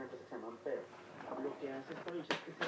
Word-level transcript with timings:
lo 0.00 0.06
una 0.06 0.08
cosa 0.08 0.16
que 0.16 0.24
se 0.24 0.36
llama 0.36 0.48
Ampere. 0.48 0.82
Lo 1.42 1.60
que 1.60 1.72
hace 1.72 1.92
esta 1.92 2.10
bicha 2.10 2.34
es 2.34 2.40
que 2.40 2.52
se 2.52 2.59